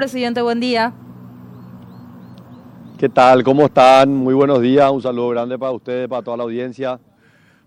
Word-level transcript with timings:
Presidente, 0.00 0.40
buen 0.40 0.60
día. 0.60 0.94
¿Qué 2.96 3.06
tal? 3.10 3.44
¿Cómo 3.44 3.66
están? 3.66 4.08
Muy 4.16 4.32
buenos 4.32 4.62
días. 4.62 4.90
Un 4.90 5.02
saludo 5.02 5.28
grande 5.28 5.58
para 5.58 5.72
ustedes, 5.72 6.08
para 6.08 6.22
toda 6.22 6.38
la 6.38 6.44
audiencia. 6.44 6.98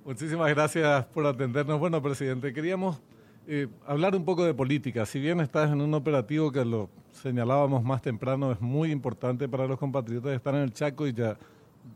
Muchísimas 0.04 0.50
gracias 0.50 1.06
por 1.14 1.28
atendernos. 1.28 1.80
Bueno, 1.80 2.02
presidente, 2.02 2.52
queríamos 2.52 3.00
eh, 3.46 3.68
hablar 3.86 4.16
un 4.16 4.26
poco 4.26 4.44
de 4.46 4.56
política. 4.56 5.06
Si 5.06 5.20
bien 5.20 5.42
estás 5.42 5.72
en 5.72 5.80
un 5.80 5.94
operativo 5.94 6.52
que 6.52 6.66
lo 6.66 6.90
señalábamos 7.12 7.84
más 7.84 8.02
temprano, 8.02 8.52
es 8.52 8.60
muy 8.60 8.90
importante 8.90 9.48
para 9.48 9.68
los 9.68 9.78
compatriotas 9.78 10.34
estar 10.34 10.56
en 10.56 10.62
el 10.62 10.74
Chaco 10.74 11.06
y 11.06 11.14
ya 11.14 11.38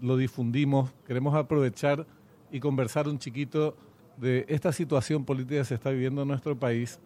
lo 0.02 0.18
difundimos. 0.18 0.92
Queremos 1.08 1.34
aprovechar 1.34 2.06
y 2.52 2.60
conversar 2.60 3.08
un 3.08 3.18
chiquito 3.18 3.76
de 4.18 4.46
esta 4.50 4.72
situación 4.72 5.26
política 5.26 5.62
que 5.62 5.66
se 5.66 5.74
está 5.74 5.90
viviendo 5.90 6.22
en 6.22 6.28
nuestro 6.28 6.56
país 6.56 7.00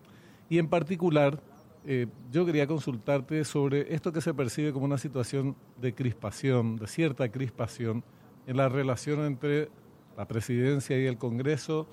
y 0.49 0.57
en 0.57 0.67
particular 0.67 1.39
eh, 1.85 2.07
yo 2.31 2.45
quería 2.45 2.67
consultarte 2.67 3.43
sobre 3.43 3.93
esto 3.93 4.11
que 4.11 4.21
se 4.21 4.33
percibe 4.33 4.71
como 4.71 4.85
una 4.85 4.97
situación 4.97 5.55
de 5.79 5.95
crispación, 5.95 6.75
de 6.77 6.87
cierta 6.87 7.29
crispación 7.29 8.03
en 8.45 8.57
la 8.57 8.69
relación 8.69 9.25
entre 9.25 9.69
la 10.15 10.27
presidencia 10.27 10.99
y 10.99 11.05
el 11.05 11.17
Congreso, 11.17 11.87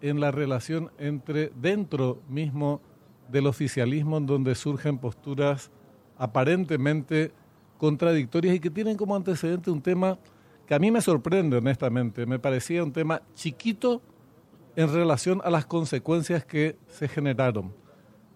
en 0.00 0.18
la 0.18 0.32
relación 0.32 0.90
entre 0.98 1.52
dentro 1.54 2.20
mismo 2.28 2.80
del 3.30 3.46
oficialismo 3.46 4.18
en 4.18 4.26
donde 4.26 4.54
surgen 4.56 4.98
posturas 4.98 5.70
aparentemente 6.18 7.32
contradictorias 7.78 8.56
y 8.56 8.60
que 8.60 8.70
tienen 8.70 8.96
como 8.96 9.14
antecedente 9.14 9.70
un 9.70 9.80
tema 9.80 10.18
que 10.66 10.74
a 10.74 10.78
mí 10.78 10.90
me 10.90 11.00
sorprende 11.00 11.56
honestamente, 11.56 12.26
me 12.26 12.38
parecía 12.38 12.82
un 12.82 12.92
tema 12.92 13.22
chiquito 13.34 14.02
en 14.74 14.92
relación 14.92 15.40
a 15.44 15.50
las 15.50 15.66
consecuencias 15.66 16.44
que 16.44 16.76
se 16.88 17.06
generaron. 17.08 17.81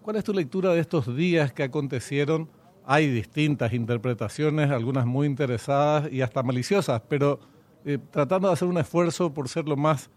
¿Cuál 0.07 0.15
es 0.15 0.23
tu 0.23 0.31
lectura 0.31 0.71
de 0.71 0.79
estos 0.79 1.13
días 1.17 1.51
que 1.51 1.63
acontecieron? 1.63 2.47
Hay 2.85 3.11
distintas 3.11 3.73
interpretaciones, 3.73 4.71
algunas 4.71 5.05
muy 5.05 5.27
interesadas 5.27 6.09
y 6.09 6.21
hasta 6.21 6.43
maliciosas, 6.43 7.01
pero 7.09 7.41
eh, 7.83 7.97
tratando 8.09 8.47
de 8.47 8.53
hacer 8.53 8.69
un 8.69 8.77
esfuerzo 8.77 9.33
por 9.33 9.49
ser 9.49 9.67
lo 9.67 9.75
más, 9.75 10.09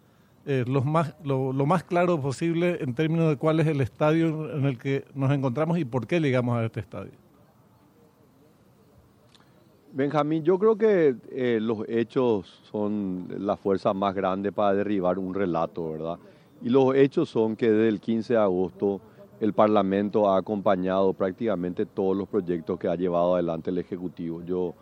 eh, 0.47 0.65
más, 0.85 1.17
lo, 1.25 1.53
más 1.67 1.83
claro 1.83 2.21
posible 2.21 2.79
en 2.81 2.95
términos 2.95 3.31
de 3.31 3.37
cuál 3.37 3.59
es 3.59 3.67
el 3.67 3.81
estadio 3.81 4.57
en 4.57 4.65
el 4.65 4.79
que 4.79 5.07
nos 5.13 5.33
encontramos 5.33 5.77
y 5.77 5.85
por 5.85 6.07
qué 6.07 6.21
llegamos 6.21 6.57
a 6.57 6.65
este 6.65 6.79
estadio. 6.79 7.11
Benjamín, 9.93 10.45
yo 10.45 10.57
creo 10.57 10.77
que 10.79 11.17
eh, 11.33 11.59
los 11.61 11.79
hechos 11.89 12.47
son 12.71 13.27
la 13.39 13.57
fuerza 13.57 13.93
más 13.93 14.15
grande 14.15 14.53
para 14.53 14.73
derribar 14.73 15.19
un 15.19 15.35
relato, 15.35 15.91
¿verdad? 15.91 16.17
Y 16.63 16.69
los 16.69 16.95
hechos 16.95 17.29
son 17.29 17.57
que 17.57 17.69
desde 17.69 17.89
el 17.89 17.99
15 18.01 18.35
de 18.35 18.39
agosto 18.39 19.01
el 19.41 19.55
Parlamento 19.55 20.31
ha 20.31 20.37
acompañado 20.37 21.15
prácticamente 21.15 21.87
todos 21.87 22.15
los 22.15 22.29
proyectos 22.29 22.79
que 22.79 22.89
ha 22.89 22.95
llevado 22.95 23.35
adelante 23.35 23.71
el 23.71 23.79
Ejecutivo. 23.79 24.43
Yo 24.43 24.75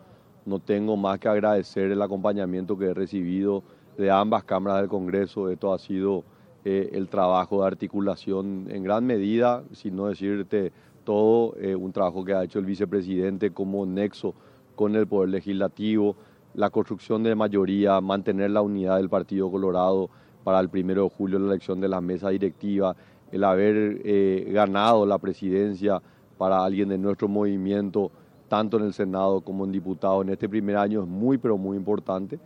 no 0.45 0.59
tengo 0.59 0.97
más 0.97 1.17
que 1.17 1.29
agradecer 1.29 1.91
el 1.91 2.01
acompañamiento 2.01 2.77
que 2.77 2.87
he 2.87 2.93
recibido 2.93 3.63
de 3.97 4.11
ambas 4.11 4.43
cámaras 4.43 4.81
del 4.81 4.89
Congreso. 4.89 5.49
Esto 5.49 5.73
ha 5.73 5.79
sido 5.79 6.25
eh, 6.65 6.89
el 6.91 7.07
trabajo 7.07 7.61
de 7.61 7.67
articulación 7.67 8.67
en 8.69 8.83
gran 8.83 9.05
medida, 9.05 9.63
si 9.71 9.91
no 9.91 10.07
decirte 10.07 10.73
todo, 11.05 11.55
eh, 11.57 11.73
un 11.73 11.93
trabajo 11.93 12.25
que 12.25 12.33
ha 12.33 12.43
hecho 12.43 12.59
el 12.59 12.65
vicepresidente 12.65 13.51
como 13.51 13.85
nexo 13.85 14.35
con 14.75 14.93
el 14.93 15.07
Poder 15.07 15.29
Legislativo, 15.29 16.17
la 16.53 16.69
construcción 16.69 17.23
de 17.23 17.33
mayoría, 17.33 18.01
mantener 18.01 18.51
la 18.51 18.61
unidad 18.61 18.97
del 18.97 19.09
Partido 19.09 19.49
Colorado 19.49 20.09
para 20.43 20.59
el 20.59 20.67
primero 20.67 21.03
de 21.03 21.09
julio, 21.11 21.39
la 21.39 21.47
elección 21.47 21.79
de 21.79 21.87
la 21.87 22.01
mesa 22.01 22.29
directiva, 22.29 22.95
el 23.31 23.43
haber 23.43 24.01
eh, 24.03 24.49
ganado 24.51 25.05
la 25.05 25.17
presidencia 25.17 26.01
para 26.37 26.63
alguien 26.63 26.89
de 26.89 26.97
nuestro 26.97 27.27
movimiento, 27.27 28.11
tanto 28.47 28.77
en 28.77 28.85
el 28.85 28.93
Senado 28.93 29.41
como 29.41 29.65
en 29.65 29.71
diputados 29.71 30.23
en 30.23 30.31
este 30.31 30.47
primer 30.47 30.77
año 30.77 31.01
es 31.01 31.07
muy, 31.07 31.37
pero 31.37 31.57
muy 31.57 31.77
importante. 31.77 32.39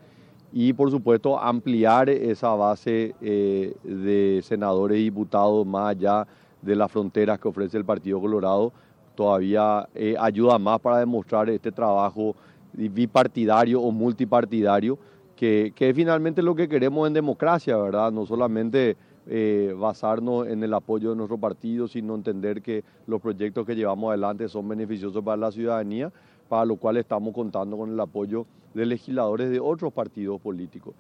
Y 0.52 0.74
por 0.74 0.92
supuesto 0.92 1.40
ampliar 1.40 2.10
esa 2.10 2.50
base 2.50 3.16
eh, 3.22 3.74
de 3.84 4.42
senadores 4.44 5.00
y 5.00 5.04
diputados 5.06 5.66
más 5.66 5.92
allá 5.92 6.28
de 6.62 6.76
las 6.76 6.92
fronteras 6.92 7.40
que 7.40 7.48
ofrece 7.48 7.78
el 7.78 7.86
Partido 7.86 8.22
Colorado 8.22 8.72
todavía 9.16 9.88
eh, 9.94 10.16
ayuda 10.20 10.58
más 10.58 10.80
para 10.80 11.00
demostrar 11.00 11.50
este 11.50 11.72
trabajo 11.72 12.36
bipartidario 12.74 13.82
o 13.82 13.92
multipartidario, 13.92 14.98
que, 15.36 15.72
que 15.76 15.90
es 15.90 15.96
finalmente 15.96 16.42
lo 16.42 16.56
que 16.56 16.68
queremos 16.68 17.08
en 17.08 17.14
democracia, 17.14 17.78
¿verdad? 17.78 18.12
No 18.12 18.26
solamente 18.26 18.98
eh, 19.28 19.74
basarnos 19.78 20.48
en 20.48 20.64
el 20.64 20.74
apoyo 20.74 21.12
de 21.12 21.16
nuestro 21.16 21.38
partido, 21.38 21.88
sino 21.88 22.16
entender 22.16 22.62
que 22.62 22.84
los 23.08 23.22
proyectos 23.22 23.66
que 23.66 23.76
llevamos 23.76 24.10
adelante 24.10 24.50
son 24.50 24.68
beneficiosos 24.68 25.24
para 25.24 25.38
la 25.38 25.52
ciudadanía, 25.52 26.12
para 26.50 26.66
lo 26.66 26.76
cual 26.76 26.98
estamos 26.98 27.34
contando 27.34 27.78
con 27.78 27.92
el 27.92 28.00
apoyo 28.00 28.46
de 28.74 28.86
legisladores 28.86 29.50
de 29.50 29.60
otros 29.60 29.94
partidos 29.94 30.42
políticos. 30.42 30.94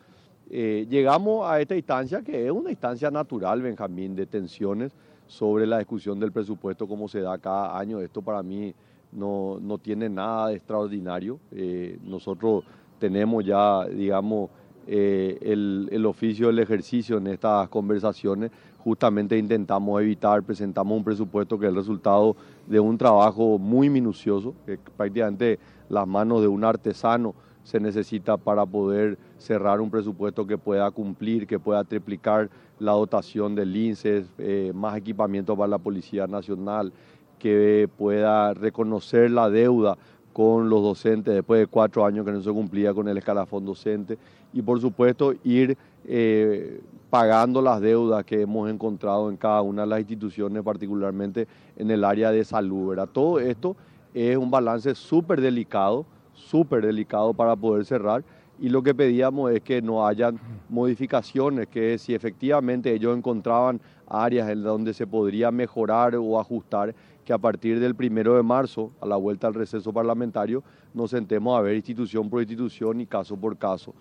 Eh, 0.49 0.85
llegamos 0.89 1.49
a 1.49 1.59
esta 1.59 1.75
instancia 1.75 2.21
que 2.21 2.45
es 2.45 2.51
una 2.51 2.69
instancia 2.69 3.09
natural, 3.09 3.61
Benjamín, 3.61 4.15
de 4.15 4.25
tensiones 4.25 4.93
sobre 5.27 5.65
la 5.65 5.79
discusión 5.79 6.19
del 6.19 6.31
presupuesto 6.31 6.87
como 6.87 7.07
se 7.07 7.21
da 7.21 7.37
cada 7.37 7.77
año. 7.77 7.99
Esto 7.99 8.21
para 8.21 8.43
mí 8.43 8.73
no, 9.11 9.59
no 9.59 9.77
tiene 9.77 10.09
nada 10.09 10.49
de 10.49 10.55
extraordinario. 10.55 11.39
Eh, 11.51 11.97
nosotros 12.03 12.63
tenemos 12.99 13.43
ya, 13.43 13.85
digamos, 13.85 14.49
eh, 14.87 15.37
el, 15.41 15.89
el, 15.91 16.05
oficio 16.05 16.47
del 16.47 16.59
ejercicio 16.59 17.17
en 17.17 17.27
estas 17.27 17.69
conversaciones. 17.69 18.51
Justamente 18.83 19.37
intentamos 19.37 20.01
evitar, 20.01 20.43
presentamos 20.43 20.97
un 20.97 21.03
presupuesto 21.03 21.57
que 21.57 21.65
es 21.65 21.69
el 21.69 21.75
resultado 21.75 22.35
de 22.67 22.79
un 22.79 22.97
trabajo 22.97 23.57
muy 23.57 23.89
minucioso, 23.89 24.53
que 24.65 24.77
prácticamente 24.97 25.57
las 25.89 26.05
manos 26.05 26.41
de 26.41 26.47
un 26.47 26.63
artesano 26.63 27.33
se 27.63 27.79
necesita 27.79 28.35
para 28.37 28.65
poder 28.65 29.17
cerrar 29.37 29.79
un 29.79 29.89
presupuesto 29.89 30.45
que 30.45 30.57
pueda 30.57 30.91
cumplir, 30.91 31.47
que 31.47 31.59
pueda 31.59 31.83
triplicar 31.83 32.49
la 32.79 32.91
dotación 32.91 33.55
del 33.55 33.75
INSES, 33.75 34.25
eh, 34.37 34.71
más 34.75 34.97
equipamiento 34.97 35.55
para 35.55 35.69
la 35.69 35.77
Policía 35.77 36.27
Nacional, 36.27 36.91
que 37.39 37.89
pueda 37.97 38.53
reconocer 38.53 39.31
la 39.31 39.49
deuda 39.49 39.97
con 40.33 40.69
los 40.69 40.81
docentes 40.81 41.33
después 41.33 41.61
de 41.61 41.67
cuatro 41.67 42.05
años 42.05 42.25
que 42.25 42.31
no 42.31 42.41
se 42.41 42.51
cumplía 42.51 42.93
con 42.93 43.07
el 43.07 43.17
escalafón 43.17 43.65
docente 43.65 44.17
y 44.51 44.61
por 44.61 44.81
supuesto 44.81 45.33
ir 45.43 45.77
eh, 46.05 46.81
pagando 47.09 47.61
las 47.61 47.79
deudas 47.79 48.25
que 48.25 48.41
hemos 48.41 48.69
encontrado 48.69 49.29
en 49.29 49.37
cada 49.37 49.61
una 49.61 49.83
de 49.83 49.87
las 49.87 49.99
instituciones, 49.99 50.63
particularmente 50.63 51.47
en 51.77 51.91
el 51.91 52.03
área 52.03 52.31
de 52.31 52.43
salud. 52.43 52.89
¿verdad? 52.89 53.07
Todo 53.11 53.39
esto 53.39 53.75
es 54.13 54.35
un 54.35 54.49
balance 54.49 54.95
súper 54.95 55.39
delicado, 55.39 56.05
súper 56.33 56.85
delicado 56.85 57.33
para 57.33 57.55
poder 57.55 57.85
cerrar 57.85 58.23
y 58.63 58.69
lo 58.69 58.81
que 58.81 58.95
pedíamos 58.95 59.51
es 59.51 59.59
que 59.59 59.81
no 59.81 60.07
hayan 60.07 60.39
modificaciones, 60.69 61.67
que 61.67 61.97
si 61.97 62.15
efectivamente 62.15 62.93
ellos 62.93 63.17
encontraban 63.17 63.81
áreas 64.07 64.49
en 64.49 64.63
donde 64.63 64.93
se 64.93 65.05
podría 65.05 65.51
mejorar 65.51 66.15
o 66.15 66.39
ajustar, 66.39 66.95
que 67.25 67.33
a 67.33 67.37
partir 67.37 67.81
del 67.81 67.93
primero 67.93 68.37
de 68.37 68.43
marzo, 68.43 68.91
a 69.01 69.05
la 69.05 69.17
vuelta 69.17 69.47
al 69.47 69.53
receso 69.53 69.91
parlamentario, 69.91 70.63
nos 70.93 71.11
sentemos 71.11 71.59
a 71.59 71.61
ver 71.61 71.75
institución 71.75 72.29
por 72.29 72.39
institución 72.39 73.01
y 73.01 73.05
caso 73.05 73.35
por 73.35 73.57
caso. 73.57 73.93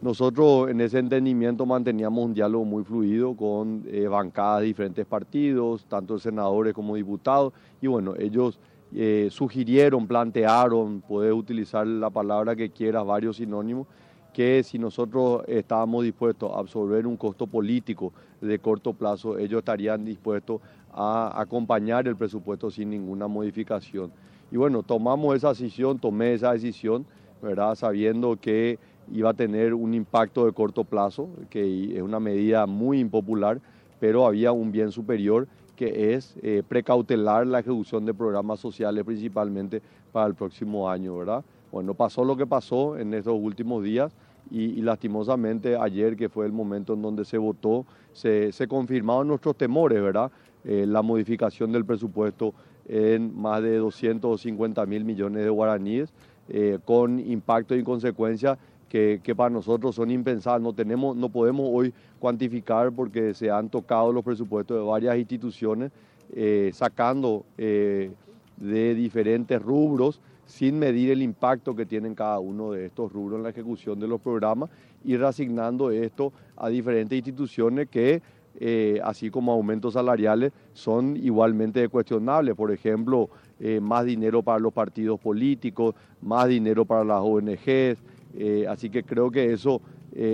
Nosotros 0.00 0.70
en 0.70 0.80
ese 0.80 1.00
entendimiento 1.00 1.66
manteníamos 1.66 2.24
un 2.24 2.34
diálogo 2.34 2.64
muy 2.64 2.84
fluido 2.84 3.34
con 3.34 3.82
eh, 3.88 4.06
bancadas 4.06 4.60
de 4.60 4.66
diferentes 4.66 5.06
partidos, 5.06 5.86
tanto 5.86 6.20
senadores 6.20 6.72
como 6.72 6.94
diputados, 6.94 7.52
y 7.80 7.88
bueno, 7.88 8.14
ellos 8.16 8.60
eh, 8.94 9.28
sugirieron, 9.30 10.06
plantearon, 10.06 11.02
puedes 11.02 11.32
utilizar 11.32 11.86
la 11.86 12.10
palabra 12.10 12.56
que 12.56 12.70
quieras, 12.70 13.04
varios 13.04 13.36
sinónimos, 13.36 13.86
que 14.32 14.62
si 14.62 14.78
nosotros 14.78 15.42
estábamos 15.46 16.04
dispuestos 16.04 16.50
a 16.52 16.58
absorber 16.58 17.06
un 17.06 17.16
costo 17.16 17.46
político 17.46 18.12
de 18.40 18.58
corto 18.58 18.92
plazo, 18.92 19.36
ellos 19.38 19.58
estarían 19.58 20.04
dispuestos 20.04 20.60
a 20.92 21.40
acompañar 21.40 22.08
el 22.08 22.16
presupuesto 22.16 22.70
sin 22.70 22.90
ninguna 22.90 23.26
modificación. 23.26 24.12
Y 24.50 24.56
bueno, 24.56 24.82
tomamos 24.82 25.36
esa 25.36 25.50
decisión, 25.50 25.98
tomé 25.98 26.34
esa 26.34 26.52
decisión, 26.52 27.04
¿verdad? 27.42 27.74
Sabiendo 27.74 28.36
que 28.36 28.78
iba 29.12 29.30
a 29.30 29.34
tener 29.34 29.74
un 29.74 29.94
impacto 29.94 30.46
de 30.46 30.52
corto 30.52 30.84
plazo, 30.84 31.28
que 31.50 31.96
es 31.96 32.02
una 32.02 32.20
medida 32.20 32.66
muy 32.66 33.00
impopular, 33.00 33.60
pero 34.00 34.26
había 34.26 34.52
un 34.52 34.70
bien 34.72 34.92
superior 34.92 35.48
que 35.78 36.12
es 36.12 36.34
eh, 36.42 36.64
precautelar 36.66 37.46
la 37.46 37.60
ejecución 37.60 38.04
de 38.04 38.12
programas 38.12 38.58
sociales 38.58 39.04
principalmente 39.04 39.80
para 40.10 40.26
el 40.26 40.34
próximo 40.34 40.90
año, 40.90 41.16
¿verdad? 41.16 41.44
Bueno, 41.70 41.94
pasó 41.94 42.24
lo 42.24 42.36
que 42.36 42.48
pasó 42.48 42.98
en 42.98 43.14
estos 43.14 43.38
últimos 43.40 43.84
días 43.84 44.12
y, 44.50 44.82
lastimosamente 44.82 45.76
ayer, 45.76 46.16
que 46.16 46.28
fue 46.28 46.46
el 46.46 46.52
momento 46.52 46.94
en 46.94 47.02
donde 47.02 47.24
se 47.24 47.38
votó, 47.38 47.86
se, 48.12 48.50
se 48.50 48.66
confirmaron 48.66 49.28
nuestros 49.28 49.54
temores, 49.56 50.02
¿verdad? 50.02 50.32
Eh, 50.64 50.84
la 50.84 51.00
modificación 51.02 51.70
del 51.70 51.84
presupuesto 51.84 52.54
en 52.88 53.40
más 53.40 53.62
de 53.62 53.76
250 53.76 54.84
mil 54.84 55.04
millones 55.04 55.44
de 55.44 55.50
guaraníes, 55.50 56.12
eh, 56.48 56.80
con 56.84 57.20
impacto 57.20 57.76
y 57.76 57.84
consecuencias 57.84 58.58
que, 58.88 59.34
para 59.36 59.50
nosotros 59.50 59.94
son 59.94 60.10
impensables. 60.10 60.62
No, 60.62 60.72
tenemos, 60.72 61.16
no 61.16 61.28
podemos 61.28 61.68
hoy 61.70 61.92
cuantificar 62.18 62.92
porque 62.92 63.34
se 63.34 63.50
han 63.50 63.68
tocado 63.68 64.12
los 64.12 64.24
presupuestos 64.24 64.76
de 64.76 64.82
varias 64.82 65.18
instituciones, 65.18 65.92
eh, 66.34 66.70
sacando 66.74 67.44
de 67.56 68.94
diferentes 68.94 69.62
rubros 69.62 70.20
sin 70.48 70.78
medir 70.78 71.10
el 71.10 71.22
impacto 71.22 71.76
que 71.76 71.84
tienen 71.84 72.14
cada 72.14 72.38
uno 72.38 72.72
de 72.72 72.86
estos 72.86 73.12
rubros 73.12 73.36
en 73.36 73.42
la 73.44 73.50
ejecución 73.50 74.00
de 74.00 74.08
los 74.08 74.20
programas 74.20 74.70
y 75.04 75.16
reasignando 75.16 75.90
esto 75.90 76.32
a 76.56 76.70
diferentes 76.70 77.16
instituciones 77.16 77.88
que, 77.88 78.22
eh, 78.58 78.98
así 79.04 79.30
como 79.30 79.52
aumentos 79.52 79.92
salariales, 79.92 80.52
son 80.72 81.16
igualmente 81.18 81.86
cuestionables. 81.88 82.54
Por 82.54 82.72
ejemplo, 82.72 83.28
eh, 83.60 83.78
más 83.78 84.06
dinero 84.06 84.42
para 84.42 84.58
los 84.58 84.72
partidos 84.72 85.20
políticos, 85.20 85.94
más 86.22 86.48
dinero 86.48 86.86
para 86.86 87.04
las 87.04 87.20
ONGs. 87.20 87.98
Eh, 88.36 88.66
así 88.68 88.90
que 88.90 89.02
creo 89.02 89.30
que 89.30 89.52
eso 89.52 89.80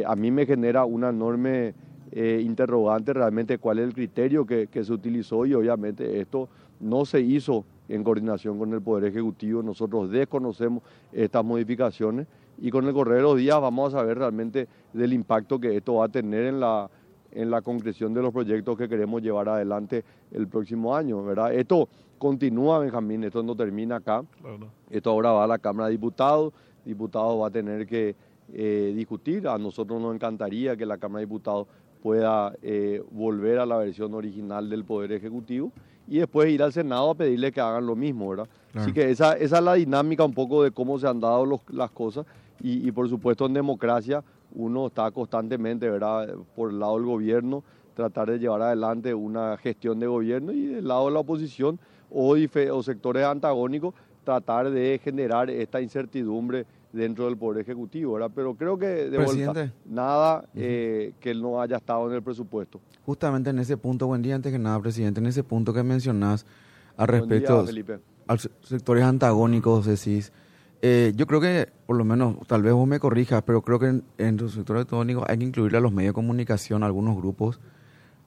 a 0.06 0.16
mí 0.16 0.30
me 0.30 0.46
genera 0.46 0.84
una 0.84 1.10
enorme 1.10 1.74
interrogante 2.12 3.12
realmente 3.12 3.58
cuál 3.58 3.80
es 3.80 3.86
el 3.86 3.92
criterio 3.92 4.46
que, 4.46 4.68
que 4.68 4.84
se 4.84 4.92
utilizó 4.92 5.44
y 5.44 5.52
obviamente 5.52 6.20
esto 6.20 6.48
no 6.80 7.04
se 7.04 7.20
hizo 7.20 7.64
en 7.88 8.02
coordinación 8.02 8.58
con 8.58 8.72
el 8.72 8.80
Poder 8.80 9.04
Ejecutivo. 9.10 9.62
Nosotros 9.62 10.10
desconocemos 10.10 10.82
estas 11.12 11.44
modificaciones 11.44 12.26
y 12.58 12.70
con 12.70 12.86
el 12.86 12.94
correr 12.94 13.16
de 13.16 13.22
los 13.22 13.36
días 13.36 13.60
vamos 13.60 13.92
a 13.92 13.98
saber 13.98 14.18
realmente 14.18 14.68
del 14.92 15.12
impacto 15.12 15.58
que 15.58 15.76
esto 15.76 15.94
va 15.94 16.06
a 16.06 16.08
tener 16.08 16.46
en 16.46 16.60
la, 16.60 16.88
en 17.32 17.50
la 17.50 17.62
concreción 17.62 18.14
de 18.14 18.22
los 18.22 18.32
proyectos 18.32 18.78
que 18.78 18.88
queremos 18.88 19.22
llevar 19.22 19.48
adelante 19.48 20.04
el 20.32 20.46
próximo 20.46 20.94
año. 20.94 21.22
¿verdad? 21.24 21.52
Esto 21.52 21.88
continúa, 22.18 22.78
Benjamín, 22.78 23.24
esto 23.24 23.42
no 23.42 23.56
termina 23.56 23.96
acá. 23.96 24.22
Esto 24.90 25.10
ahora 25.10 25.32
va 25.32 25.44
a 25.44 25.48
la 25.48 25.58
Cámara 25.58 25.86
de 25.86 25.92
Diputados. 25.92 26.52
Diputados 26.84 27.40
va 27.40 27.48
a 27.48 27.50
tener 27.50 27.86
que 27.86 28.14
eh, 28.52 28.92
discutir. 28.94 29.48
A 29.48 29.58
nosotros 29.58 30.00
nos 30.00 30.14
encantaría 30.14 30.76
que 30.76 30.86
la 30.86 30.98
Cámara 30.98 31.20
de 31.20 31.26
Diputados 31.26 31.66
pueda 32.02 32.54
eh, 32.62 33.02
volver 33.10 33.58
a 33.58 33.66
la 33.66 33.78
versión 33.78 34.12
original 34.12 34.68
del 34.68 34.84
Poder 34.84 35.12
Ejecutivo 35.12 35.72
y 36.06 36.18
después 36.18 36.50
ir 36.50 36.62
al 36.62 36.72
Senado 36.72 37.10
a 37.10 37.14
pedirle 37.14 37.50
que 37.50 37.60
hagan 37.60 37.86
lo 37.86 37.96
mismo, 37.96 38.28
¿verdad? 38.28 38.48
Así 38.74 38.92
que 38.92 39.10
esa, 39.10 39.32
esa, 39.34 39.58
es 39.58 39.64
la 39.64 39.74
dinámica 39.74 40.24
un 40.24 40.34
poco 40.34 40.62
de 40.62 40.70
cómo 40.70 40.98
se 40.98 41.06
han 41.06 41.20
dado 41.20 41.46
los, 41.46 41.60
las 41.70 41.90
cosas 41.90 42.26
y, 42.60 42.90
por 42.92 43.08
supuesto 43.08 43.46
en 43.46 43.54
democracia 43.54 44.22
uno 44.54 44.86
está 44.86 45.10
constantemente, 45.10 45.88
¿verdad? 45.88 46.34
Por 46.54 46.70
el 46.70 46.78
lado 46.78 46.96
del 46.96 47.06
gobierno, 47.06 47.64
tratar 47.94 48.30
de 48.30 48.38
llevar 48.38 48.62
adelante 48.62 49.12
una 49.14 49.56
gestión 49.56 49.98
de 49.98 50.06
gobierno 50.06 50.52
y 50.52 50.66
del 50.66 50.86
lado 50.86 51.06
de 51.06 51.12
la 51.12 51.20
oposición 51.20 51.78
o, 52.10 52.36
o 52.36 52.82
sectores 52.82 53.24
antagónicos 53.24 53.94
tratar 54.24 54.70
de 54.70 55.00
generar 55.02 55.50
esta 55.50 55.80
incertidumbre 55.80 56.66
dentro 56.92 57.26
del 57.26 57.36
Poder 57.36 57.62
Ejecutivo, 57.62 58.14
¿verdad? 58.14 58.30
Pero 58.34 58.54
creo 58.54 58.78
que 58.78 58.86
de 58.86 59.18
vuelta, 59.18 59.72
nada 59.84 60.44
eh, 60.54 61.12
que 61.20 61.34
no 61.34 61.60
haya 61.60 61.76
estado 61.76 62.08
en 62.08 62.14
el 62.14 62.22
presupuesto. 62.22 62.80
Justamente 63.04 63.50
en 63.50 63.58
ese 63.58 63.76
punto, 63.76 64.06
buen 64.06 64.22
día 64.22 64.34
antes 64.34 64.52
que 64.52 64.58
nada, 64.58 64.80
presidente, 64.80 65.20
en 65.20 65.26
ese 65.26 65.42
punto 65.42 65.72
que 65.72 65.82
mencionás 65.82 66.46
al 66.96 67.08
respecto 67.08 67.66
a 68.28 68.38
sectores 68.62 69.04
antagónicos, 69.04 69.86
decís, 69.86 70.32
eh, 70.80 71.12
yo 71.16 71.26
creo 71.26 71.40
que, 71.40 71.68
por 71.86 71.96
lo 71.96 72.04
menos, 72.04 72.36
tal 72.46 72.62
vez 72.62 72.72
vos 72.72 72.86
me 72.86 73.00
corrijas, 73.00 73.42
pero 73.42 73.62
creo 73.62 73.78
que 73.78 74.02
en, 74.18 74.36
los 74.36 74.52
sectores 74.52 74.82
antagónicos 74.82 75.24
hay 75.28 75.38
que 75.38 75.44
incluir 75.44 75.74
a 75.76 75.80
los 75.80 75.92
medios 75.92 76.10
de 76.10 76.14
comunicación, 76.14 76.82
algunos 76.82 77.16
grupos, 77.16 77.60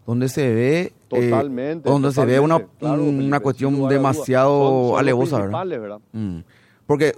donde 0.08 0.30
se 0.30 0.54
ve 0.54 0.80
eh, 0.80 0.94
totalmente, 1.10 1.90
donde 1.90 2.14
se 2.14 2.26
ve 2.26 2.40
una, 2.40 2.66
una 2.80 3.42
cuestión 3.42 3.90
demasiado 3.90 4.98
alevosa, 4.98 5.42
¿verdad? 5.42 6.00
Mm. 6.14 6.40
Porque 6.86 7.14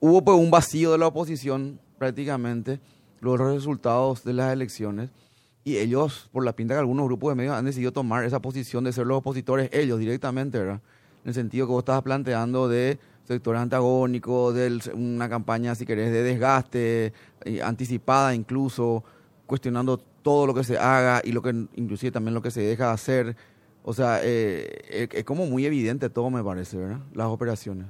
hubo 0.00 0.24
pues 0.24 0.38
un 0.38 0.50
vacío 0.50 0.92
de 0.92 0.98
la 0.98 1.08
oposición 1.08 1.78
prácticamente, 1.98 2.80
los 3.20 3.38
resultados 3.38 4.24
de 4.24 4.32
las 4.32 4.50
elecciones, 4.50 5.10
y 5.62 5.76
ellos, 5.76 6.30
por 6.32 6.42
la 6.42 6.56
pinta 6.56 6.72
que 6.72 6.80
algunos 6.80 7.04
grupos 7.04 7.32
de 7.32 7.34
medios 7.34 7.54
han 7.54 7.66
decidido 7.66 7.92
tomar 7.92 8.24
esa 8.24 8.40
posición 8.40 8.82
de 8.84 8.94
ser 8.94 9.06
los 9.06 9.18
opositores, 9.18 9.68
ellos 9.70 9.98
directamente, 9.98 10.58
¿verdad? 10.58 10.80
En 11.22 11.28
el 11.28 11.34
sentido 11.34 11.66
que 11.66 11.72
vos 11.72 11.82
estabas 11.82 12.02
planteando 12.02 12.66
de 12.66 12.98
sectores 13.24 13.60
antagónicos, 13.60 14.54
de 14.54 14.80
una 14.94 15.28
campaña, 15.28 15.74
si 15.74 15.84
querés, 15.84 16.10
de 16.10 16.22
desgaste, 16.22 17.12
eh, 17.44 17.60
anticipada 17.62 18.34
incluso, 18.34 19.04
cuestionando 19.50 19.98
todo 20.22 20.46
lo 20.46 20.54
que 20.54 20.62
se 20.62 20.78
haga 20.78 21.22
y 21.24 21.32
lo 21.32 21.42
que 21.42 21.50
inclusive 21.74 22.12
también 22.12 22.34
lo 22.34 22.40
que 22.40 22.52
se 22.52 22.60
deja 22.60 22.92
hacer. 22.92 23.34
O 23.82 23.92
sea, 23.92 24.20
eh, 24.22 25.08
es 25.10 25.24
como 25.24 25.44
muy 25.44 25.66
evidente 25.66 26.08
todo, 26.08 26.30
me 26.30 26.44
parece, 26.44 26.76
¿verdad? 26.76 27.00
Las 27.14 27.26
operaciones. 27.26 27.86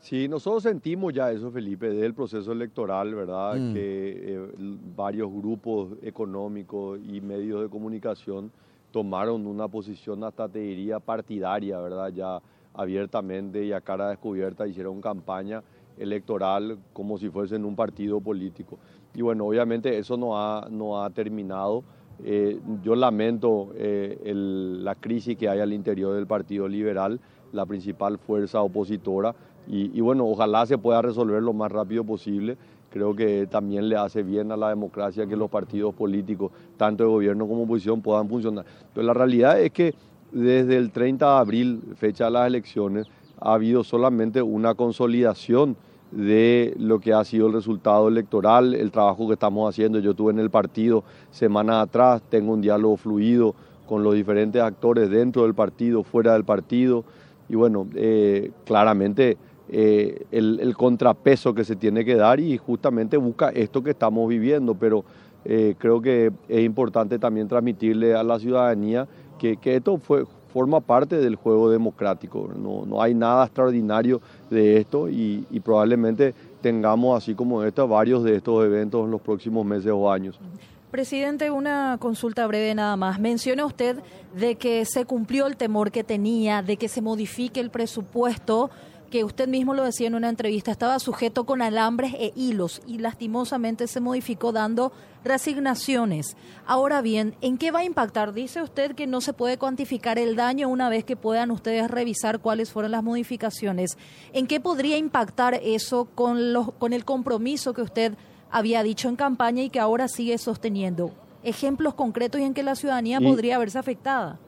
Sí, 0.00 0.28
nosotros 0.28 0.62
sentimos 0.62 1.12
ya 1.12 1.30
eso, 1.30 1.50
Felipe, 1.50 1.90
del 1.90 2.14
proceso 2.14 2.52
electoral, 2.52 3.14
¿verdad? 3.14 3.56
Mm. 3.56 3.74
Que 3.74 4.14
eh, 4.16 4.48
varios 4.96 5.30
grupos 5.30 5.90
económicos 6.02 6.98
y 7.06 7.20
medios 7.20 7.60
de 7.60 7.68
comunicación 7.68 8.50
tomaron 8.92 9.46
una 9.46 9.68
posición 9.68 10.24
hasta 10.24 10.48
te 10.48 10.60
diría 10.60 11.00
partidaria, 11.00 11.78
¿verdad? 11.80 12.08
Ya 12.14 12.40
abiertamente 12.72 13.62
y 13.62 13.72
a 13.72 13.82
cara 13.82 14.08
descubierta 14.08 14.66
hicieron 14.66 15.02
campaña 15.02 15.62
electoral 15.98 16.78
como 16.92 17.18
si 17.18 17.28
fuesen 17.28 17.64
un 17.64 17.76
partido 17.76 18.20
político. 18.20 18.78
Y 19.14 19.22
bueno, 19.22 19.46
obviamente 19.46 19.96
eso 19.98 20.16
no 20.16 20.38
ha, 20.38 20.68
no 20.70 21.02
ha 21.02 21.10
terminado. 21.10 21.84
Eh, 22.24 22.60
yo 22.82 22.94
lamento 22.94 23.72
eh, 23.76 24.32
la 24.34 24.94
crisis 24.94 25.36
que 25.36 25.48
hay 25.48 25.60
al 25.60 25.72
interior 25.72 26.14
del 26.14 26.26
Partido 26.26 26.68
Liberal, 26.68 27.20
la 27.52 27.66
principal 27.66 28.18
fuerza 28.18 28.60
opositora 28.62 29.34
y, 29.66 30.00
bueno, 30.00 30.26
ojalá 30.26 30.66
se 30.66 30.76
pueda 30.76 31.00
resolver 31.00 31.42
lo 31.42 31.52
más 31.52 31.72
rápido 31.72 32.04
posible. 32.04 32.56
Creo 32.90 33.14
que 33.16 33.46
también 33.46 33.88
le 33.88 33.96
hace 33.96 34.22
bien 34.22 34.52
a 34.52 34.56
la 34.56 34.68
democracia 34.68 35.26
que 35.26 35.36
los 35.36 35.50
partidos 35.50 35.94
políticos, 35.94 36.52
tanto 36.76 37.04
de 37.04 37.10
gobierno 37.10 37.48
como 37.48 37.62
oposición, 37.62 38.02
puedan 38.02 38.28
funcionar. 38.28 38.64
Pero 38.92 39.06
la 39.06 39.14
realidad 39.14 39.60
es 39.60 39.72
que 39.72 39.94
desde 40.30 40.76
el 40.76 40.90
30 40.90 41.24
de 41.26 41.38
abril, 41.38 41.82
fecha 41.96 42.26
de 42.26 42.30
las 42.32 42.46
elecciones, 42.46 43.06
ha 43.44 43.52
habido 43.52 43.84
solamente 43.84 44.40
una 44.40 44.74
consolidación 44.74 45.76
de 46.10 46.74
lo 46.78 46.98
que 46.98 47.12
ha 47.12 47.22
sido 47.24 47.46
el 47.46 47.52
resultado 47.52 48.08
electoral, 48.08 48.74
el 48.74 48.90
trabajo 48.90 49.26
que 49.26 49.34
estamos 49.34 49.68
haciendo. 49.68 49.98
Yo 49.98 50.12
estuve 50.12 50.32
en 50.32 50.38
el 50.38 50.48
partido 50.48 51.04
semanas 51.30 51.82
atrás, 51.82 52.22
tengo 52.30 52.54
un 52.54 52.62
diálogo 52.62 52.96
fluido 52.96 53.54
con 53.86 54.02
los 54.02 54.14
diferentes 54.14 54.62
actores 54.62 55.10
dentro 55.10 55.42
del 55.42 55.54
partido, 55.54 56.02
fuera 56.02 56.32
del 56.32 56.44
partido. 56.44 57.04
Y 57.50 57.56
bueno, 57.56 57.86
eh, 57.94 58.50
claramente 58.64 59.36
eh, 59.68 60.24
el, 60.30 60.74
contrapeso 60.74 61.52
que 61.52 61.64
se 61.64 61.76
tiene 61.76 62.02
que 62.02 62.14
dar 62.14 62.40
y 62.40 62.56
justamente 62.56 63.18
busca 63.18 63.50
esto 63.50 63.82
que 63.82 63.90
estamos 63.90 64.26
viviendo, 64.26 64.74
pero 64.74 65.04
eh, 65.44 65.74
creo 65.76 66.00
que 66.00 66.32
es 66.48 66.64
importante 66.64 67.18
también 67.18 67.46
transmitirle 67.46 68.14
a 68.14 68.22
la 68.22 68.38
ciudadanía 68.38 69.06
que, 69.38 69.58
esto 69.64 69.98
fue, 69.98 70.24
forma 70.54 70.80
parte 70.80 71.16
del 71.16 71.34
juego 71.34 71.68
democrático, 71.68 72.48
no, 72.56 72.86
no 72.86 73.02
hay 73.02 73.12
nada 73.12 73.44
extraordinario 73.44 74.20
de 74.50 74.76
esto 74.76 75.08
y, 75.08 75.44
probablemente 75.64 76.32
tengamos, 76.60 77.18
así 77.18 77.34
como 77.34 77.64
esto, 77.64 77.88
varios 77.88 78.22
de 78.22 78.36
estos 78.36 78.64
eventos 78.64 79.04
en 79.04 79.10
los 79.10 79.20
próximos 79.20 79.66
meses 79.66 79.90
o 79.92 80.08
años. 80.08 80.38
Presidente, 80.92 81.50
una 81.50 81.96
consulta 81.98 82.46
breve 82.46 82.72
nada 82.72 82.96
más. 82.96 83.18
Menciona 83.18 83.66
usted 83.66 83.96
de 84.38 84.54
que 84.54 84.84
se 84.84 85.04
cumplió 85.04 85.48
el 85.48 85.56
temor 85.56 85.90
que 85.90 86.04
tenía, 86.04 86.62
de 86.62 86.76
que 86.76 86.86
se 86.86 87.02
modifique 87.02 87.58
el 87.58 87.70
presupuesto 87.70 88.70
que 89.14 89.22
usted 89.22 89.46
mismo 89.46 89.74
lo 89.74 89.84
decía 89.84 90.08
en 90.08 90.16
una 90.16 90.28
entrevista, 90.28 90.72
estaba 90.72 90.98
sujeto 90.98 91.46
con 91.46 91.62
alambres 91.62 92.14
e 92.18 92.32
hilos 92.34 92.82
y 92.84 92.98
lastimosamente 92.98 93.86
se 93.86 94.00
modificó 94.00 94.50
dando 94.50 94.90
resignaciones. 95.22 96.36
Ahora 96.66 97.00
bien, 97.00 97.36
¿en 97.40 97.56
qué 97.56 97.70
va 97.70 97.78
a 97.78 97.84
impactar? 97.84 98.32
Dice 98.32 98.60
usted 98.60 98.96
que 98.96 99.06
no 99.06 99.20
se 99.20 99.32
puede 99.32 99.56
cuantificar 99.56 100.18
el 100.18 100.34
daño 100.34 100.68
una 100.68 100.88
vez 100.88 101.04
que 101.04 101.14
puedan 101.14 101.52
ustedes 101.52 101.88
revisar 101.88 102.40
cuáles 102.40 102.72
fueron 102.72 102.90
las 102.90 103.04
modificaciones. 103.04 103.98
¿En 104.32 104.48
qué 104.48 104.58
podría 104.58 104.96
impactar 104.96 105.60
eso 105.62 106.06
con, 106.16 106.52
los, 106.52 106.72
con 106.72 106.92
el 106.92 107.04
compromiso 107.04 107.72
que 107.72 107.82
usted 107.82 108.16
había 108.50 108.82
dicho 108.82 109.08
en 109.08 109.14
campaña 109.14 109.62
y 109.62 109.70
que 109.70 109.78
ahora 109.78 110.08
sigue 110.08 110.38
sosteniendo? 110.38 111.12
Ejemplos 111.44 111.94
concretos 111.94 112.40
y 112.40 112.44
en 112.44 112.52
que 112.52 112.64
la 112.64 112.74
ciudadanía 112.74 113.20
podría 113.20 113.58
verse 113.58 113.78
afectada. 113.78 114.40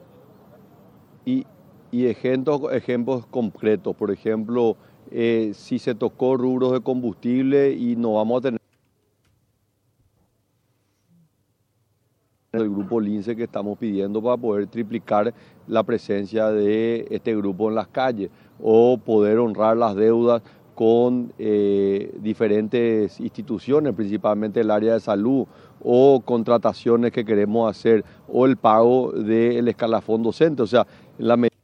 Y, 1.24 1.46
y 1.96 2.06
ejemplos, 2.08 2.60
ejemplos 2.72 3.24
concretos. 3.24 3.96
Por 3.96 4.10
ejemplo, 4.10 4.76
eh, 5.10 5.52
si 5.54 5.78
se 5.78 5.94
tocó 5.94 6.36
rubros 6.36 6.72
de 6.72 6.80
combustible 6.82 7.72
y 7.72 7.96
no 7.96 8.14
vamos 8.14 8.40
a 8.40 8.42
tener 8.42 8.60
el 12.52 12.68
grupo 12.68 13.00
Lince 13.00 13.34
que 13.34 13.44
estamos 13.44 13.78
pidiendo 13.78 14.22
para 14.22 14.36
poder 14.36 14.66
triplicar 14.66 15.32
la 15.66 15.82
presencia 15.84 16.50
de 16.50 17.06
este 17.10 17.34
grupo 17.34 17.70
en 17.70 17.76
las 17.76 17.88
calles 17.88 18.30
o 18.60 18.98
poder 18.98 19.38
honrar 19.38 19.78
las 19.78 19.96
deudas 19.96 20.42
con 20.74 21.32
eh, 21.38 22.14
diferentes 22.20 23.18
instituciones, 23.20 23.94
principalmente 23.94 24.60
el 24.60 24.70
área 24.70 24.92
de 24.92 25.00
salud 25.00 25.46
o 25.82 26.20
contrataciones 26.20 27.10
que 27.10 27.24
queremos 27.24 27.70
hacer 27.70 28.04
o 28.28 28.44
el 28.44 28.58
pago 28.58 29.12
del 29.12 29.66
escalafón 29.68 30.22
docente. 30.22 30.60
O 30.60 30.66
sea, 30.66 30.86
la 31.16 31.38
medida 31.38 31.56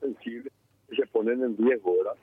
sensibles 0.00 0.52
se 0.96 1.06
en 1.42 1.56
riesgo, 1.56 1.96
¿verdad? 1.96 2.16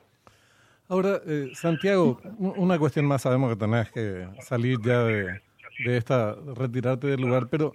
Ahora, 0.87 1.21
eh, 1.25 1.51
Santiago, 1.53 2.19
una 2.37 2.77
cuestión 2.77 3.05
más, 3.05 3.21
sabemos 3.21 3.49
que 3.49 3.55
tenés 3.55 3.89
que 3.91 4.27
salir 4.41 4.77
ya 4.83 5.03
de, 5.03 5.39
esta, 5.85 6.35
retirarte 6.53 7.07
del 7.07 7.21
lugar, 7.21 7.47
pero 7.49 7.71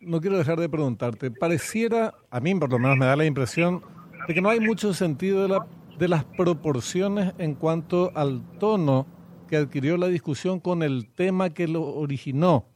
no 0.00 0.20
quiero 0.20 0.36
dejar 0.36 0.60
de 0.60 0.68
preguntarte, 0.68 1.30
pareciera, 1.30 2.12
a 2.30 2.40
mí 2.40 2.54
por 2.54 2.70
lo 2.70 2.78
menos 2.78 2.98
me 2.98 3.06
da 3.06 3.16
la 3.16 3.24
impresión, 3.24 3.82
de 4.26 4.34
que 4.34 4.42
no 4.42 4.50
hay 4.50 4.60
mucho 4.60 4.92
sentido 4.92 5.48
de 5.98 6.08
las 6.08 6.24
proporciones 6.24 7.32
en 7.38 7.54
cuanto 7.54 8.12
al 8.14 8.42
tono 8.58 9.06
que 9.48 9.56
adquirió 9.56 9.96
la 9.96 10.08
discusión 10.08 10.60
con 10.60 10.82
el 10.82 11.08
tema 11.08 11.50
que 11.50 11.68
lo 11.68 11.82
originó, 11.82 12.66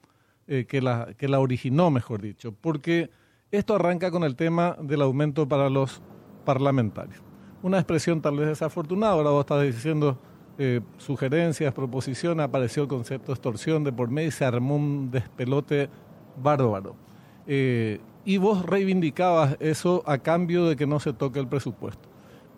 eh, 0.49 0.64
que, 0.66 0.81
la, 0.81 1.14
que 1.19 1.28
la 1.28 1.38
originó, 1.38 1.90
mejor 1.90 2.23
dicho, 2.23 2.52
porque 2.59 3.11
esto 3.50 3.75
arranca 3.75 4.11
con 4.11 4.25
el 4.25 4.37
tema 4.37 4.75
del 4.81 5.02
aumento 5.02 5.47
para 5.47 5.69
los 5.69 6.02
parlamentarios. 6.47 7.32
Una 7.62 7.78
expresión 7.78 8.21
tal 8.21 8.37
vez 8.37 8.49
desafortunada, 8.49 9.12
ahora 9.12 9.31
vos 9.31 9.40
estás 9.40 9.62
diciendo 9.62 10.19
eh, 10.59 10.81
sugerencias, 10.99 11.73
proposiciones, 11.73 12.45
apareció 12.45 12.83
el 12.83 12.88
concepto 12.88 13.28
de 13.28 13.35
extorsión 13.35 13.85
de 13.85 13.92
por 13.92 14.11
medio 14.11 14.28
y 14.28 14.33
se 14.33 14.45
armó 14.45 14.76
un 14.76 15.11
despelote 15.11 15.88
bárbaro. 16.42 16.95
Eh, 17.47 18.00
y 18.25 18.38
vos 18.38 18.64
reivindicabas 18.64 19.57
eso 19.61 20.02
a 20.07 20.19
cambio 20.19 20.66
de 20.66 20.76
que 20.76 20.87
no 20.87 21.00
se 21.00 21.12
toque 21.12 21.38
el 21.40 21.49
presupuesto. 21.49 22.09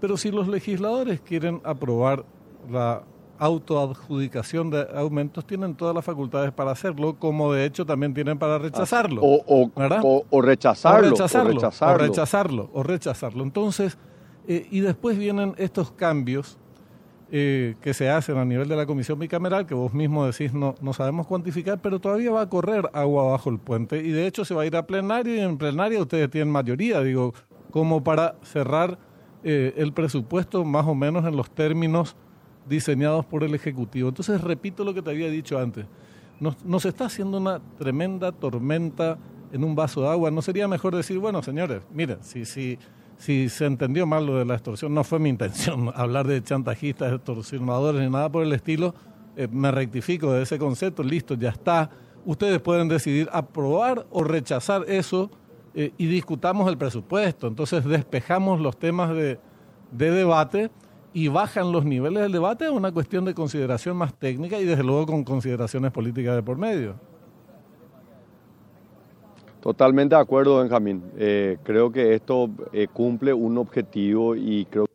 Pero 0.01 0.17
si 0.17 0.31
los 0.31 0.49
legisladores 0.49 1.21
quieren 1.21 1.61
aprobar 1.65 2.25
la 2.71 3.03
autoadjudicación 3.39 4.71
de 4.71 4.87
aumentos, 4.95 5.47
tienen 5.47 5.75
todas 5.75 5.95
las 5.95 6.05
facultades 6.05 6.53
para 6.53 6.71
hacerlo, 6.71 7.17
como 7.19 7.53
de 7.53 7.65
hecho 7.65 7.85
también 7.85 8.15
tienen 8.15 8.39
para 8.39 8.59
rechazarlo. 8.59 9.23
O, 9.23 9.43
o, 9.47 10.43
rechazarlo, 10.43 11.09
o, 11.09 11.97
rechazarlo, 11.99 12.71
o 12.73 12.83
rechazarlo. 12.83 13.43
Entonces, 13.43 13.99
eh, 14.47 14.67
y 14.71 14.81
después 14.81 15.19
vienen 15.19 15.55
estos 15.57 15.91
cambios 15.91 16.59
eh, 17.31 17.75
que 17.81 17.95
se 17.95 18.11
hacen 18.11 18.37
a 18.37 18.45
nivel 18.45 18.69
de 18.69 18.77
la 18.77 18.87
comisión 18.87 19.19
bicameral, 19.19 19.67
que 19.67 19.75
vos 19.75 19.95
mismo 19.95 20.27
decís 20.27 20.53
no, 20.53 20.75
no 20.81 20.93
sabemos 20.93 21.27
cuantificar, 21.27 21.81
pero 21.81 21.99
todavía 21.99 22.31
va 22.31 22.43
a 22.43 22.49
correr 22.49 22.89
agua 22.93 23.33
bajo 23.33 23.51
el 23.51 23.59
puente 23.59 23.99
y 23.99 24.11
de 24.11 24.27
hecho 24.27 24.45
se 24.45 24.55
va 24.55 24.63
a 24.63 24.67
ir 24.67 24.77
a 24.77 24.87
plenario 24.87 25.35
y 25.35 25.41
en 25.41 25.57
plenario 25.57 26.03
ustedes 26.03 26.31
tienen 26.31 26.53
mayoría, 26.53 27.01
digo, 27.01 27.33
como 27.71 28.05
para 28.05 28.37
cerrar 28.43 28.99
eh, 29.43 29.75
el 29.79 29.93
presupuesto 29.93 30.65
más 30.65 30.87
o 30.87 30.95
menos 30.95 31.25
en 31.25 31.37
los 31.37 31.51
términos 31.51 32.15
diseñados 32.69 33.25
por 33.25 33.43
el 33.43 33.55
Ejecutivo. 33.55 34.11
Entonces 34.11 34.41
repito 34.41 34.85
lo 34.85 34.95
que 34.95 35.03
te 35.03 35.11
había 35.11 35.29
dicho 35.29 35.59
antes, 35.59 35.87
nos, 36.39 36.63
nos 36.65 36.85
está 36.85 37.07
haciendo 37.07 37.39
una 37.39 37.61
tremenda 37.79 38.33
tormenta 38.33 39.19
en 39.51 39.65
un 39.65 39.75
vaso 39.75 40.03
de 40.03 40.09
agua. 40.09 40.31
¿No 40.31 40.43
sería 40.43 40.69
mejor 40.69 40.95
decir, 40.95 41.19
bueno, 41.19 41.43
señores, 41.43 41.83
miren, 41.93 42.19
si, 42.23 42.45
si 42.45 42.79
si 43.19 43.49
se 43.49 43.67
entendió 43.67 44.07
mal 44.07 44.27
lo 44.27 44.37
de 44.39 44.45
la 44.45 44.55
extorsión, 44.55 44.95
no 44.95 45.05
fue 45.05 45.19
mi 45.19 45.29
intención 45.29 45.91
hablar 45.95 46.27
de 46.27 46.43
chantajistas, 46.43 47.13
extorsionadores 47.13 48.01
ni 48.01 48.11
nada 48.11 48.31
por 48.31 48.43
el 48.43 48.53
estilo. 48.53 48.95
Eh, 49.37 49.49
me 49.51 49.71
rectifico 49.71 50.33
de 50.33 50.43
ese 50.43 50.59
concepto, 50.59 51.03
listo, 51.03 51.35
ya 51.35 51.51
está. 51.51 51.91
Ustedes 52.25 52.61
pueden 52.61 52.89
decidir 52.89 53.29
aprobar 53.33 54.07
o 54.11 54.25
rechazar 54.25 54.85
eso 54.89 55.31
eh, 55.75 55.93
y 55.99 56.07
discutamos 56.07 56.69
el 56.69 56.79
presupuesto. 56.79 57.47
Entonces 57.47 57.85
despejamos 57.85 58.61
los 58.61 58.79
temas 58.79 59.15
de, 59.15 59.39
de 59.91 60.11
debate 60.11 60.71
y 61.13 61.29
bajan 61.29 61.71
los 61.71 61.85
niveles 61.85 62.23
del 62.23 62.33
debate 62.33 62.67
a 62.67 62.73
una 62.73 62.93
cuestión 62.93 63.25
de 63.25 63.35
consideración 63.35 63.97
más 63.97 64.15
técnica 64.15 64.59
y 64.59 64.65
desde 64.65 64.83
luego 64.83 65.07
con 65.07 65.25
consideraciones 65.25 65.93
políticas 65.93 66.35
de 66.35 66.43
por 66.43 66.59
medio. 66.59 66.97
Totalmente 69.65 70.15
de 70.15 70.21
acuerdo, 70.21 70.59
Benjamín. 70.59 71.03
Eh, 71.17 71.57
creo 71.63 71.91
que 71.91 72.13
esto 72.13 72.51
eh, 72.71 72.87
cumple 72.87 73.33
un 73.33 73.57
objetivo 73.57 74.37
y 74.37 74.67
creo 74.67 74.85
que 74.85 74.93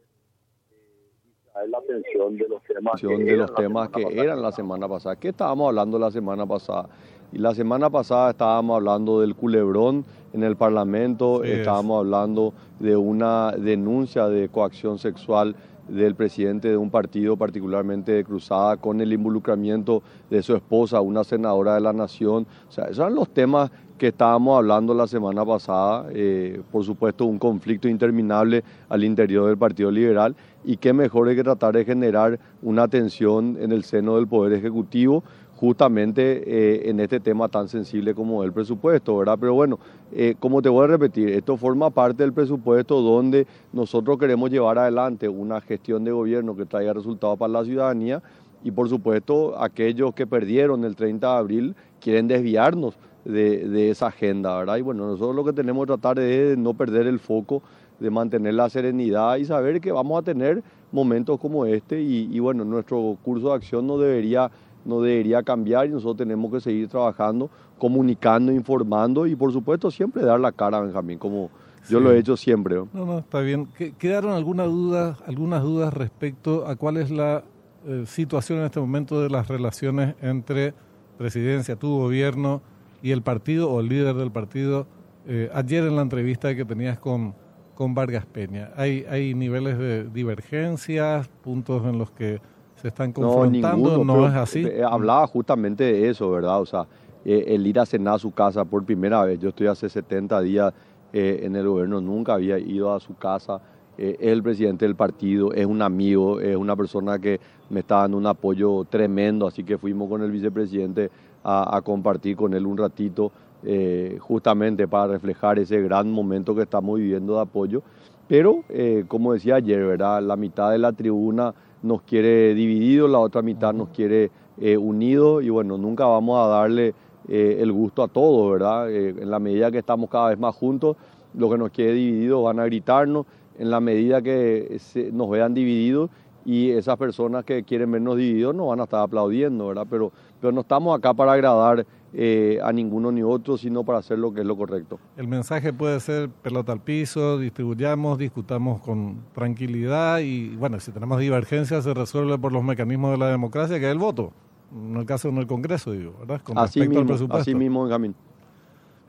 la 1.67 1.79
atención 1.79 2.37
de 2.37 2.47
los 2.47 2.61
temas, 2.61 3.01
que, 3.01 3.07
de 3.07 3.35
los 3.35 3.53
temas 3.55 3.89
que 3.89 4.03
eran 4.15 4.43
la 4.43 4.51
semana 4.51 4.87
pasada. 4.87 5.15
¿Qué 5.15 5.29
estábamos 5.29 5.69
hablando 5.69 5.97
la 5.97 6.11
semana 6.11 6.45
pasada? 6.45 6.87
Y 7.31 7.37
la 7.37 7.53
semana 7.53 7.89
pasada 7.89 8.31
estábamos 8.31 8.77
hablando 8.77 9.21
del 9.21 9.35
culebrón 9.35 10.03
en 10.33 10.43
el 10.43 10.55
Parlamento, 10.55 11.43
estábamos 11.43 11.99
hablando 11.99 12.53
de 12.79 12.95
una 12.95 13.51
denuncia 13.51 14.27
de 14.27 14.49
coacción 14.49 14.97
sexual 14.97 15.55
del 15.87 16.15
presidente 16.15 16.69
de 16.69 16.77
un 16.77 16.89
partido 16.89 17.35
particularmente 17.37 18.11
de 18.11 18.23
Cruzada 18.23 18.77
con 18.77 19.01
el 19.01 19.11
involucramiento 19.13 20.01
de 20.29 20.41
su 20.41 20.55
esposa, 20.55 21.01
una 21.01 21.23
senadora 21.23 21.75
de 21.75 21.81
la 21.81 21.93
Nación. 21.93 22.47
O 22.67 22.71
sea, 22.71 22.85
esos 22.85 22.99
eran 22.99 23.15
los 23.15 23.29
temas 23.29 23.71
que 23.97 24.07
estábamos 24.07 24.57
hablando 24.57 24.93
la 24.93 25.07
semana 25.07 25.45
pasada, 25.45 26.07
eh, 26.11 26.61
por 26.71 26.83
supuesto 26.85 27.25
un 27.25 27.37
conflicto 27.37 27.87
interminable 27.87 28.63
al 28.87 29.03
interior 29.03 29.47
del 29.47 29.57
Partido 29.57 29.91
Liberal. 29.91 30.35
Y 30.63 30.77
qué 30.77 30.93
mejor 30.93 31.33
que 31.35 31.43
tratar 31.43 31.73
de 31.73 31.85
generar 31.85 32.39
una 32.61 32.87
tensión 32.87 33.57
en 33.59 33.71
el 33.71 33.83
seno 33.83 34.15
del 34.15 34.27
Poder 34.27 34.53
Ejecutivo 34.53 35.23
justamente 35.59 36.43
eh, 36.45 36.89
en 36.89 37.01
este 37.01 37.19
tema 37.19 37.49
tan 37.49 37.67
sensible 37.67 38.15
como 38.15 38.45
el 38.45 38.53
presupuesto, 38.53 39.17
¿verdad? 39.17 39.37
Pero 39.37 39.53
bueno, 39.53 39.77
eh, 40.13 40.35
como 40.39 40.61
te 40.61 40.69
voy 40.69 40.85
a 40.85 40.87
repetir, 40.87 41.27
esto 41.27 41.57
forma 41.57 41.89
parte 41.89 42.23
del 42.23 42.31
presupuesto 42.31 43.01
donde 43.01 43.45
nosotros 43.73 44.17
queremos 44.17 44.49
llevar 44.51 44.77
adelante 44.77 45.27
una 45.27 45.59
gestión 45.59 46.05
de 46.05 46.11
gobierno 46.11 46.55
que 46.55 46.65
traiga 46.65 46.93
resultados 46.93 47.37
para 47.37 47.51
la 47.51 47.65
ciudadanía 47.65 48.23
y 48.63 48.71
por 48.71 48.87
supuesto 48.87 49.61
aquellos 49.61 50.13
que 50.13 50.25
perdieron 50.25 50.85
el 50.85 50.95
30 50.95 51.27
de 51.27 51.37
abril 51.37 51.75
quieren 51.99 52.29
desviarnos 52.29 52.95
de, 53.25 53.89
esa 53.89 54.07
agenda, 54.07 54.57
¿verdad? 54.57 54.77
Y 54.77 54.81
bueno, 54.81 55.07
nosotros 55.07 55.35
lo 55.35 55.43
que 55.43 55.51
tenemos 55.51 55.83
que 55.83 55.87
tratar 55.87 56.19
es 56.19 56.51
de 56.51 56.57
no 56.57 56.73
perder 56.73 57.05
el 57.05 57.19
foco, 57.19 57.61
de 57.99 58.09
mantener 58.09 58.53
la 58.53 58.69
serenidad 58.69 59.35
y 59.35 59.43
saber 59.43 59.81
que 59.81 59.91
vamos 59.91 60.19
a 60.19 60.23
tener 60.23 60.63
momentos 60.91 61.39
como 61.39 61.65
este 61.65 62.01
y, 62.01 62.39
bueno, 62.39 62.63
nuestro 62.65 63.17
curso 63.23 63.49
de 63.49 63.55
acción 63.55 63.85
no 63.85 63.97
debería, 63.97 64.49
no 64.89 65.01
debería 65.01 65.43
cambiar 65.43 65.87
y 65.87 65.89
nosotros 65.89 66.17
tenemos 66.17 66.51
que 66.51 66.59
seguir 66.59 66.87
trabajando, 66.87 67.49
comunicando, 67.77 68.51
informando 68.51 69.27
y 69.27 69.35
por 69.35 69.53
supuesto 69.53 69.89
siempre 69.91 70.23
dar 70.23 70.39
la 70.39 70.51
cara, 70.51 70.81
Benjamín, 70.81 71.17
como 71.17 71.49
yo 71.87 71.99
lo 71.99 72.11
he 72.11 72.19
hecho 72.19 72.35
siempre. 72.35 72.75
¿no? 72.75 72.87
no, 72.93 73.19
está 73.19 73.39
bien. 73.39 73.67
¿Quedaron 73.97 74.33
algunas 74.33 74.67
dudas, 74.67 75.17
algunas 75.25 75.63
dudas 75.63 75.93
respecto 75.93 76.67
a 76.67 76.75
cuál 76.75 76.97
es 76.97 77.09
la 77.09 77.43
eh, 77.85 78.03
situación 78.05 78.59
en 78.59 78.65
este 78.65 78.79
momento 78.79 79.21
de 79.21 79.29
las 79.29 79.47
relaciones 79.47 80.15
entre 80.21 80.73
presidencia, 81.17 81.75
tu 81.75 81.97
gobierno, 81.97 82.61
y 83.01 83.11
el 83.11 83.21
partido 83.21 83.69
o 83.69 83.79
el 83.79 83.87
líder 83.87 84.15
del 84.15 84.31
partido, 84.31 84.87
eh, 85.27 85.49
ayer 85.53 85.83
en 85.85 85.95
la 85.95 86.01
entrevista 86.01 86.55
que 86.55 86.65
tenías 86.65 86.99
con, 86.99 87.33
con 87.75 87.93
Vargas 87.93 88.25
Peña, 88.25 88.71
¿hay, 88.75 89.05
¿hay 89.09 89.33
niveles 89.33 89.77
de 89.77 90.05
divergencias, 90.05 91.27
puntos 91.41 91.85
en 91.85 91.97
los 91.97 92.11
que 92.11 92.41
se 92.81 92.87
están 92.89 93.11
confrontando? 93.11 94.03
¿No, 94.03 94.27
es 94.27 94.33
así? 94.33 94.65
Eh, 94.65 94.83
hablaba 94.83 95.25
justamente 95.27 95.83
de 95.83 96.09
eso, 96.09 96.29
¿verdad? 96.31 96.61
O 96.61 96.65
sea, 96.65 96.87
eh, 97.25 97.45
el 97.47 97.65
ir 97.67 97.79
a 97.79 97.85
cenar 97.85 98.15
a 98.15 98.19
su 98.19 98.31
casa 98.31 98.65
por 98.65 98.83
primera 98.85 99.23
vez, 99.23 99.39
yo 99.39 99.49
estoy 99.49 99.67
hace 99.67 99.89
70 99.89 100.41
días 100.41 100.73
en 101.11 101.55
el 101.55 101.67
gobierno, 101.67 101.99
nunca 101.99 102.35
había 102.35 102.59
ido 102.59 102.93
a 102.93 102.99
su 102.99 103.15
casa. 103.15 103.59
es 103.97 104.15
el 104.19 104.43
presidente 104.43 104.85
del 104.85 104.95
partido, 104.95 105.51
es 105.53 105.65
un 105.65 105.81
amigo, 105.81 106.39
es 106.39 106.55
una 106.55 106.75
persona 106.75 107.17
que 107.17 107.39
me 107.69 107.79
está 107.79 108.01
dando 108.01 108.17
un 108.17 108.27
apoyo 108.27 108.85
tremendo, 108.85 109.47
así 109.47 109.63
que 109.63 109.79
fuimos 109.79 110.07
con 110.07 110.21
el 110.21 110.29
vicepresidente 110.29 111.09
a, 111.43 111.81
compartir 111.83 112.35
con 112.35 112.53
él 112.53 112.65
un 112.65 112.77
ratito, 112.77 113.31
eh, 113.63 114.17
justamente 114.19 114.87
para 114.87 115.13
reflejar 115.13 115.59
ese 115.59 115.81
gran 115.81 116.11
momento 116.11 116.55
que 116.55 116.63
estamos 116.63 116.97
viviendo 116.99 117.35
de 117.35 117.41
apoyo. 117.41 117.81
Pero, 118.27 118.63
eh, 118.69 119.05
como 119.07 119.33
decía 119.33 119.55
ayer, 119.55 119.83
¿verdad? 119.83 120.21
la 120.21 120.35
mitad 120.35 120.71
de 120.71 120.77
la 120.77 120.91
tribuna 120.91 121.53
nos 121.81 122.01
quiere 122.01 122.53
dividido, 122.53 123.07
la 123.07 123.19
otra 123.19 123.41
mitad 123.41 123.73
nos 123.73 123.89
quiere 123.89 124.31
eh, 124.59 124.77
unido 124.77 125.41
y 125.41 125.49
bueno, 125.49 125.77
nunca 125.77 126.05
vamos 126.05 126.39
a 126.39 126.47
darle 126.47 126.93
el 127.27 127.71
gusto 127.71 128.01
a 128.01 128.07
todos, 128.07 128.53
¿verdad? 128.53 128.91
en 128.91 129.29
la 129.29 129.37
medida 129.37 129.69
que 129.69 129.77
estamos 129.77 130.09
cada 130.09 130.29
vez 130.29 130.39
más 130.39 130.55
juntos, 130.55 130.97
los 131.35 131.51
que 131.51 131.57
nos 131.59 131.69
quiere 131.69 131.93
divididos 131.93 132.43
van 132.43 132.59
a 132.59 132.65
gritarnos, 132.65 133.27
en 133.59 133.69
la 133.69 133.79
medida 133.79 134.21
que 134.21 134.79
nos 135.11 135.29
vean 135.29 135.53
divididos 135.53 136.09
y 136.45 136.71
esas 136.71 136.97
personas 136.97 137.43
que 137.43 137.63
quieren 137.63 137.91
vernos 137.91 138.17
divididos 138.17 138.55
nos 138.55 138.69
van 138.69 138.79
a 138.79 138.83
estar 138.83 139.01
aplaudiendo, 139.01 139.67
¿verdad? 139.67 139.85
Pero, 139.89 140.11
pero 140.39 140.51
no 140.51 140.61
estamos 140.61 140.97
acá 140.97 141.13
para 141.13 141.33
agradar 141.33 141.85
eh, 142.13 142.59
a 142.63 142.71
ninguno 142.73 143.11
ni 143.11 143.21
otro, 143.21 143.57
sino 143.57 143.83
para 143.83 143.99
hacer 143.99 144.17
lo 144.17 144.33
que 144.33 144.41
es 144.41 144.47
lo 144.47 144.57
correcto. 144.57 144.99
El 145.15 145.27
mensaje 145.27 145.71
puede 145.73 145.99
ser 145.99 146.29
pelota 146.29 146.71
al 146.71 146.81
piso, 146.81 147.37
distribuyamos, 147.37 148.17
discutamos 148.17 148.81
con 148.81 149.25
tranquilidad 149.33 150.19
y, 150.19 150.55
bueno, 150.55 150.79
si 150.79 150.91
tenemos 150.91 151.19
divergencias 151.19 151.83
se 151.83 151.93
resuelve 151.93 152.37
por 152.37 152.51
los 152.51 152.63
mecanismos 152.63 153.11
de 153.11 153.17
la 153.17 153.27
democracia, 153.27 153.79
que 153.79 153.85
es 153.85 153.91
el 153.91 153.99
voto. 153.99 154.31
En 154.73 154.97
el 154.97 155.05
caso 155.05 155.31
del 155.31 155.47
Congreso, 155.47 155.91
digo, 155.91 156.15
¿verdad? 156.19 156.41
Con 156.41 156.57
así 156.57 156.79
mismo, 156.81 156.99
al 156.99 157.05
presupuesto. 157.05 157.41
Así 157.41 157.55
mismo, 157.55 157.83
Benjamín. 157.83 158.15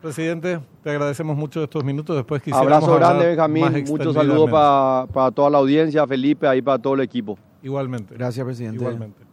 Presidente, 0.01 0.61
te 0.83 0.91
agradecemos 0.91 1.37
mucho 1.37 1.63
estos 1.63 1.85
minutos. 1.85 2.17
Después 2.17 2.43
Abrazo 2.53 2.95
grande, 2.95 3.27
Benjamín. 3.27 3.85
Muchos 3.87 4.15
saludos 4.15 4.51
para, 4.51 5.31
toda 5.33 5.51
la 5.51 5.59
audiencia, 5.59 6.07
Felipe, 6.07 6.47
ahí 6.47 6.63
para 6.63 6.79
todo 6.79 6.95
el 6.95 7.01
equipo. 7.01 7.39
Igualmente. 7.63 8.15
Gracias, 8.15 8.45
presidente. 8.45 8.79
Igualmente. 8.79 9.30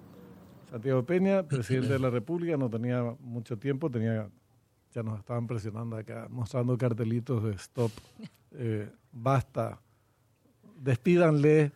Santiago 0.70 1.04
Peña, 1.06 1.44
presidente 1.48 1.94
de 1.94 2.00
la 2.00 2.10
República, 2.10 2.58
no 2.58 2.70
tenía 2.70 3.04
mucho 3.20 3.58
tiempo, 3.58 3.90
tenía 3.90 4.30
ya 4.94 5.04
nos 5.04 5.20
estaban 5.20 5.48
presionando 5.48 5.96
acá, 5.96 6.28
mostrando 6.30 6.78
cartelitos 6.78 7.44
de 7.44 7.52
stop, 7.52 7.92
eh, 8.54 8.90
basta, 9.12 9.80
despídanle. 10.76 11.72